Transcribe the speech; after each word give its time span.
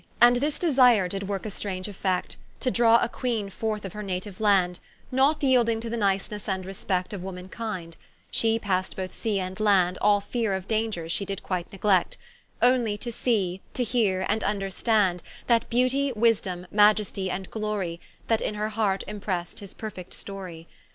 And 0.19 0.37
this 0.37 0.57
Desire 0.57 1.07
did 1.07 1.27
worke 1.27 1.45
a 1.45 1.51
strange 1.51 1.87
effect, 1.87 2.35
To 2.61 2.71
drawe 2.71 2.97
a 3.03 3.07
Queene 3.07 3.51
forth 3.51 3.85
of 3.85 3.93
her 3.93 4.01
natiue 4.01 4.33
Land, 4.39 4.79
Not 5.11 5.43
yeelding 5.43 5.79
to 5.81 5.91
the 5.91 5.95
nicenesse 5.95 6.49
and 6.49 6.65
respect 6.65 7.13
Of 7.13 7.23
woman 7.23 7.49
kind; 7.49 7.95
shee 8.31 8.57
past 8.57 8.95
both 8.95 9.13
sea 9.13 9.39
and 9.39 9.59
land, 9.59 9.99
All 10.01 10.19
feare 10.19 10.55
of 10.55 10.67
dangers 10.67 11.11
shee 11.11 11.23
did 11.25 11.43
quite 11.43 11.71
neglect, 11.71 12.17
Onely 12.63 12.97
to 12.97 13.11
see, 13.11 13.61
to 13.75 13.83
heare, 13.83 14.25
and 14.27 14.41
vnderstand 14.41 15.19
That 15.45 15.69
beauty, 15.69 16.11
wisedome, 16.13 16.65
maiestie, 16.73 17.29
and 17.29 17.47
glorie, 17.51 17.99
That 18.27 18.41
in 18.41 18.55
her 18.55 18.69
heart 18.69 19.03
imprest 19.05 19.59
his 19.59 19.75
perfect 19.75 20.15
storie. 20.15 20.67